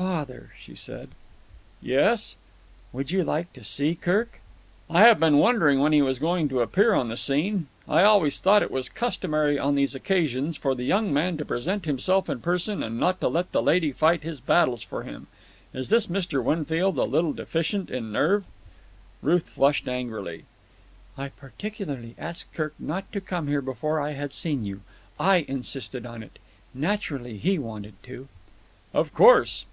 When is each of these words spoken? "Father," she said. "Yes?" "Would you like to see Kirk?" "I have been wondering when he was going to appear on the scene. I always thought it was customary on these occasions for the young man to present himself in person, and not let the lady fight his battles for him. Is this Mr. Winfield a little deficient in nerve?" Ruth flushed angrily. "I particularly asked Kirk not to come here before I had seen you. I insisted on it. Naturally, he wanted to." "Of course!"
"Father," 0.00 0.52
she 0.58 0.74
said. 0.74 1.10
"Yes?" 1.82 2.36
"Would 2.90 3.10
you 3.10 3.22
like 3.22 3.52
to 3.52 3.62
see 3.62 3.94
Kirk?" 3.94 4.40
"I 4.88 5.02
have 5.02 5.20
been 5.20 5.36
wondering 5.36 5.78
when 5.78 5.92
he 5.92 6.00
was 6.00 6.18
going 6.18 6.48
to 6.48 6.62
appear 6.62 6.94
on 6.94 7.10
the 7.10 7.18
scene. 7.18 7.66
I 7.86 8.02
always 8.02 8.40
thought 8.40 8.62
it 8.62 8.70
was 8.70 8.88
customary 8.88 9.58
on 9.58 9.74
these 9.74 9.94
occasions 9.94 10.56
for 10.56 10.74
the 10.74 10.84
young 10.84 11.12
man 11.12 11.36
to 11.36 11.44
present 11.44 11.84
himself 11.84 12.30
in 12.30 12.40
person, 12.40 12.82
and 12.82 12.98
not 12.98 13.22
let 13.22 13.52
the 13.52 13.60
lady 13.60 13.92
fight 13.92 14.22
his 14.22 14.40
battles 14.40 14.80
for 14.80 15.02
him. 15.02 15.26
Is 15.74 15.90
this 15.90 16.06
Mr. 16.06 16.42
Winfield 16.42 16.96
a 16.96 17.02
little 17.04 17.34
deficient 17.34 17.90
in 17.90 18.10
nerve?" 18.10 18.44
Ruth 19.20 19.50
flushed 19.50 19.86
angrily. 19.86 20.46
"I 21.18 21.28
particularly 21.28 22.14
asked 22.16 22.54
Kirk 22.54 22.72
not 22.78 23.12
to 23.12 23.20
come 23.20 23.48
here 23.48 23.60
before 23.60 24.00
I 24.00 24.12
had 24.12 24.32
seen 24.32 24.64
you. 24.64 24.80
I 25.18 25.44
insisted 25.46 26.06
on 26.06 26.22
it. 26.22 26.38
Naturally, 26.72 27.36
he 27.36 27.58
wanted 27.58 28.02
to." 28.04 28.28
"Of 28.94 29.12
course!" 29.12 29.66